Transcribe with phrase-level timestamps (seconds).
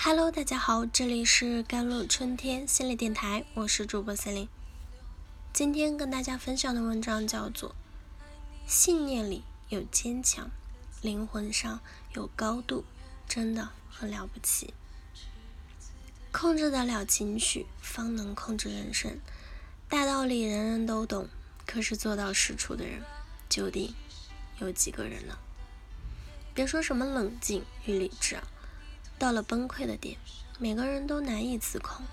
[0.00, 4.48] Hello，大家好，这里是甘露春天心理电台，我是主播森林。
[5.52, 7.70] 今天跟大家分享的文章叫做
[8.64, 10.52] 《信念里有坚强，
[11.02, 11.80] 灵魂上
[12.14, 12.84] 有高度，
[13.28, 14.72] 真的很了不起》。
[16.30, 19.18] 控制得了情绪，方能控制人生。
[19.88, 21.28] 大道理人人都懂，
[21.66, 23.02] 可是做到实处的人，
[23.48, 23.92] 究竟
[24.60, 25.36] 有几个人呢？
[26.54, 28.44] 别说什么冷静与理智啊，
[29.18, 30.16] 到了崩溃的点，
[30.58, 32.06] 每个人都难以自控。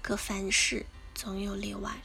[0.00, 2.00] 可凡事总有例外，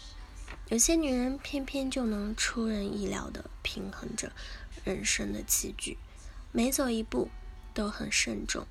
[0.69, 4.31] 有些女人偏偏就能出人意料地平衡着
[4.83, 5.97] 人生的棋局，
[6.51, 7.29] 每走一步
[7.73, 8.65] 都很慎重，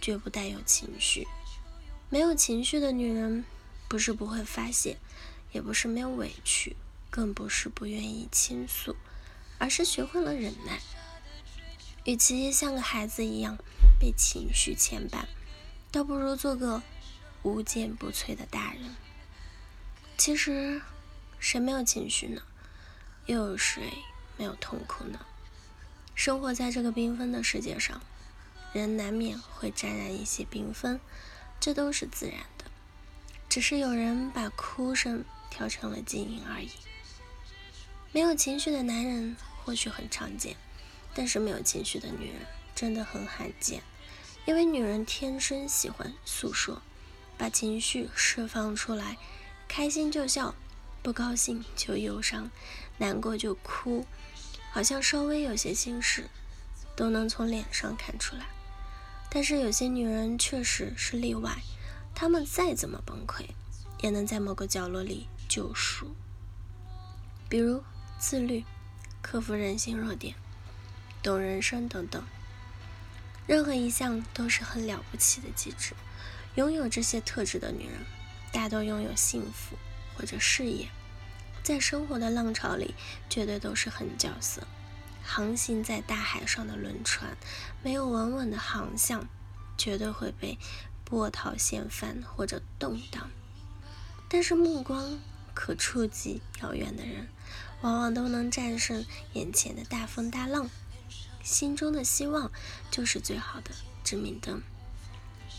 [0.00, 1.26] 绝不带有情绪。
[2.10, 3.44] 没有情绪的女人，
[3.88, 4.98] 不是不会发泄。
[5.52, 6.76] 也不是没有委屈，
[7.08, 8.94] 更不是不愿意倾诉，
[9.56, 10.80] 而是学会了忍耐。
[12.04, 13.56] 与其像个孩子一样
[13.98, 15.24] 被情绪牵绊，
[15.90, 16.82] 倒不如做个
[17.42, 18.94] 无坚不摧的大人。
[20.16, 20.80] 其实，
[21.38, 22.42] 谁没有情绪呢？
[23.26, 23.92] 又有谁
[24.36, 25.20] 没有痛苦呢？
[26.14, 28.00] 生活在这个缤纷的世界上，
[28.72, 31.00] 人难免会沾染一些缤纷，
[31.58, 32.64] 这都是自然的。
[33.48, 35.24] 只是有人把哭声。
[35.48, 36.68] 调成了静音而已。
[38.12, 40.54] 没有情绪的男人或许很常见，
[41.14, 42.42] 但是没有情绪的女人
[42.76, 43.82] 真的很罕见。
[44.44, 46.80] 因为女人天生喜欢诉说，
[47.36, 49.16] 把情绪释放出来，
[49.66, 50.54] 开心就笑，
[51.02, 52.48] 不高兴就忧伤，
[52.98, 54.06] 难过就哭，
[54.70, 56.30] 好像稍微有些心事
[56.94, 58.46] 都能从脸上看出来。
[59.28, 61.58] 但是有些女人确实是例外，
[62.14, 63.48] 她们再怎么崩溃，
[64.00, 65.26] 也能在某个角落里。
[65.48, 66.16] 救赎，
[67.48, 67.80] 比如
[68.18, 68.64] 自律、
[69.22, 70.34] 克服人性弱点、
[71.22, 72.20] 懂人生等等，
[73.46, 75.94] 任何一项都是很了不起的机制。
[76.56, 78.00] 拥有这些特质的女人，
[78.52, 79.76] 大都拥有幸福
[80.16, 80.88] 或者事业，
[81.62, 82.94] 在生活的浪潮里，
[83.28, 84.66] 绝对都是狠角色。
[85.22, 87.36] 航行在大海上的轮船，
[87.82, 89.28] 没有稳稳的航向，
[89.76, 90.58] 绝对会被
[91.04, 93.30] 波涛掀翻或者动荡。
[94.28, 95.18] 但是目光。
[95.58, 97.28] 可触及遥远的人，
[97.80, 100.68] 往往都能战胜眼前的大风大浪。
[101.46, 102.50] 心中的希望
[102.90, 103.70] 就是最好的
[104.02, 104.60] 致命灯。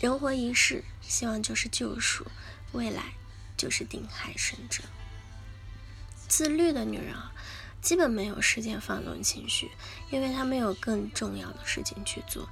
[0.02, 2.28] 人活一世，希望就是救赎，
[2.74, 3.14] 未来
[3.56, 4.84] 就是定海神针。
[6.28, 7.32] 自律的女人啊，
[7.82, 9.72] 基本没有时间放纵情绪，
[10.12, 12.50] 因为她没有更重要的事情去做。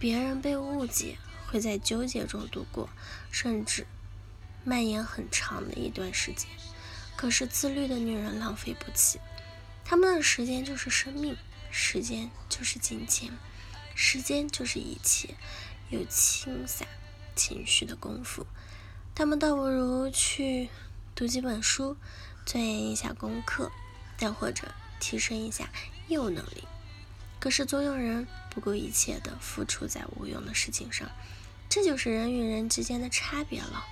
[0.00, 2.90] 别人被误解，会在纠结中度过，
[3.30, 3.86] 甚至
[4.64, 6.50] 蔓延很长的一段时间。
[7.14, 9.20] 可是自律的女人浪费不起，
[9.84, 11.36] 她们的时间就是生命，
[11.76, 13.32] 时间就是金钱，
[13.96, 15.34] 时间就是一切。
[15.90, 16.86] 有清洒
[17.34, 18.46] 情绪的功夫，
[19.12, 20.68] 他们倒不如去
[21.16, 21.96] 读几本书，
[22.46, 23.72] 钻研一下功课，
[24.16, 25.68] 再或者提升一下
[26.06, 26.62] 业务能力。
[27.40, 31.10] 可是总有人不顾一切的付出在无用的事情上，
[31.68, 33.84] 这就是人与人之间的差别了。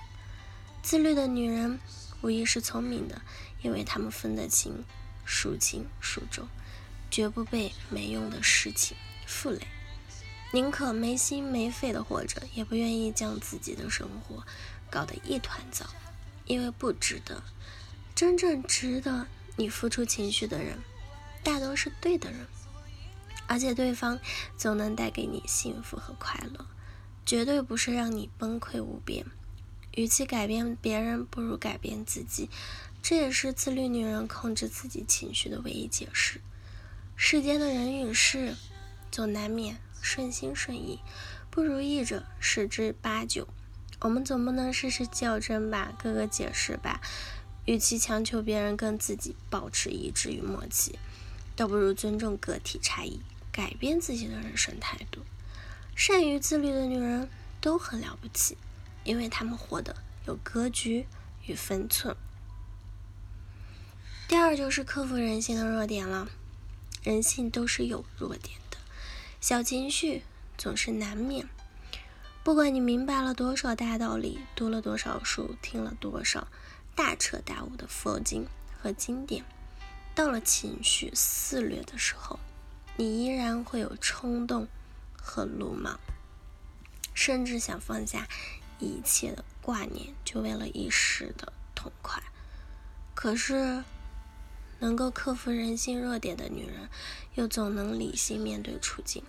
[0.81, 1.81] 自律的女人。
[2.21, 3.21] 无疑是聪明的，
[3.61, 4.85] 因为他们分得清
[5.25, 6.47] 孰轻孰重，
[7.13, 8.97] 绝不被没用的事情
[9.27, 9.67] 负累，
[10.51, 14.43] 宁可没心没肺的活着，也不愿意将自己的生活
[14.89, 15.85] 搞得一团糟，
[16.47, 17.43] 因为不值得。
[18.15, 20.79] 真正值得你付出情绪的人，
[21.43, 22.47] 大多是对的人，
[23.45, 24.19] 而且对方
[24.57, 26.65] 总能带给你幸福和快乐，
[27.23, 29.23] 绝对不是让你崩溃无边。
[29.91, 32.49] 与其改变别人，不如改变自己。
[33.03, 36.41] 这也是自律女人控制自己情绪的唯一解释。
[37.15, 38.55] 世间的人与事，
[39.11, 40.99] 总难免顺心顺意，
[41.49, 43.47] 不如意者十之八九。
[43.99, 47.01] 我们总不能事事较真吧，各个解释吧。
[47.65, 50.99] 与其强求别人跟自己保持一致与默契，
[51.55, 55.21] 倒不如尊重个体差异，改变自己的人生态度。
[55.95, 57.29] 善于自律的女人
[57.61, 58.57] 都很了不起。
[59.05, 61.05] 因为她们活得有格局
[61.45, 62.15] 与分寸。
[64.29, 66.29] 第二就是克服人性的弱点了，
[67.03, 68.77] 人性都是有弱点的，
[69.41, 70.23] 小情绪
[70.57, 71.47] 总是难免。
[72.43, 76.47] 不管你明白了多少大道理，读了多少书，听了多少
[76.95, 78.47] 大彻大悟的佛经
[78.81, 79.43] 和经典，
[80.15, 82.39] 到了情绪肆虐的时候，
[82.95, 84.67] 你依然会有冲动
[85.15, 85.99] 和鲁莽，
[87.13, 88.27] 甚至想放下。
[88.79, 92.21] 一切的挂念，就为了一时的痛快。
[93.13, 93.81] 可是，
[94.83, 96.89] 能够克服人性弱点的女人，
[97.35, 99.23] 又总能理性面对处境。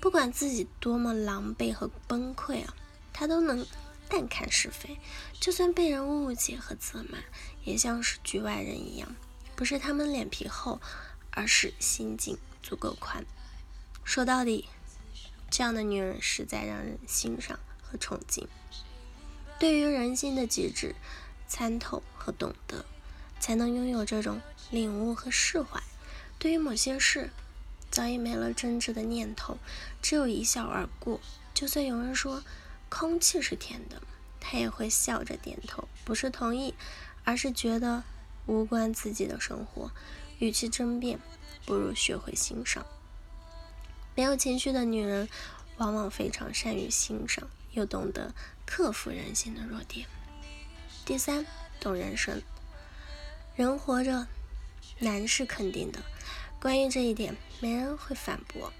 [0.00, 2.74] 不管自己多么狼狈和崩溃啊，
[3.12, 3.64] 她都能
[4.08, 4.98] 淡看是非，
[5.40, 7.18] 就算被人误解和责骂，
[7.62, 9.14] 也像是局外人一样。
[9.54, 10.80] 不是他们脸皮厚，
[11.30, 13.24] 而是心境足够宽。
[14.02, 14.68] 说到底，
[15.48, 18.48] 这样的女人实在让人欣赏和崇敬。
[19.60, 20.96] 对于人性的极致
[21.46, 22.84] 参透和懂得，
[23.46, 24.40] 才能拥有这种
[24.72, 25.80] 领悟和释怀。
[26.36, 27.30] 对于某些事，
[27.92, 29.56] 早已没了争执的念头，
[30.02, 31.20] 只有一笑而过。
[31.54, 32.42] 就算有人说
[32.88, 34.02] 空气是甜的，
[34.40, 36.74] 他也会笑着点头，不是同意，
[37.22, 38.02] 而是觉得
[38.46, 39.92] 无关自己的生活。
[40.40, 41.20] 与其争辩，
[41.64, 42.84] 不如学会欣赏。
[44.16, 45.28] 没有情绪的女人，
[45.76, 48.34] 往往非常善于欣赏，又懂得
[48.66, 50.08] 克服人性的弱点。
[51.04, 51.46] 第三，
[51.78, 52.42] 懂人生。
[53.56, 54.26] 人活着
[54.98, 56.02] 难是肯定的。
[56.60, 58.70] 关于这一点，没人会反驳。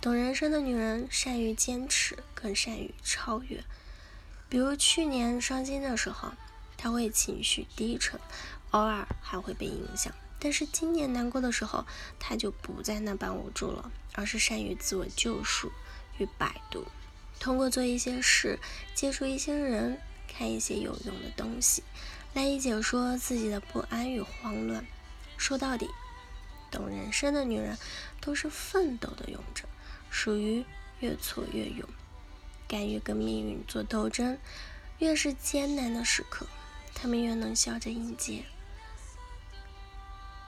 [0.00, 3.62] 懂人生的女人善于坚持，更善于超越。
[4.48, 6.32] 比如去年伤心的时候，
[6.76, 8.18] 她会情绪低沉，
[8.72, 11.86] 偶尔还会被影响；但是今年难过的时候，
[12.18, 15.70] 她就不再那般无助了，而是善于自我救赎
[16.18, 16.84] 与摆渡。
[17.38, 18.58] 通过做一些事，
[18.96, 21.84] 接触一些人，看一些有用的东西，
[22.34, 24.84] 来以解说自己的不安与慌乱。
[25.38, 25.88] 说到底。
[26.70, 27.78] 懂人生的女人
[28.20, 29.64] 都是奋斗的勇者，
[30.10, 30.64] 属于
[30.98, 31.88] 越挫越勇，
[32.66, 34.36] 敢于跟命运做斗争。
[34.98, 36.48] 越是艰难的时刻，
[36.92, 38.44] 她们越能笑着迎接。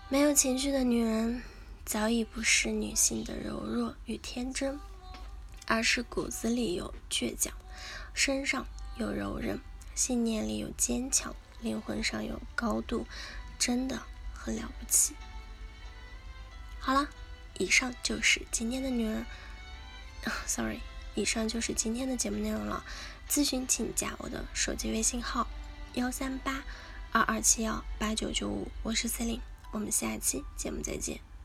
[0.09, 1.45] 没有情绪的女人，
[1.85, 4.81] 早已不是女性的柔弱与天真，
[5.69, 7.55] 而是骨子里有倔强，
[8.15, 8.67] 身上
[8.97, 9.61] 有柔韧，
[9.95, 11.33] 信念里有坚强，
[11.67, 13.07] 灵魂上有高度，
[13.59, 14.01] 真的
[14.33, 15.15] 很了不起。
[16.79, 17.09] 好了，
[17.59, 19.27] 以上就是今天的女人。
[20.47, 20.81] Sorry，
[21.15, 22.85] 以上就是今天的节目内容了。
[23.29, 25.49] 咨询请加我的手机微信号：
[25.95, 26.63] 幺三八
[27.11, 29.41] 二二七幺八九九五，我是 Celine，
[29.73, 31.36] 我们下期节目再见。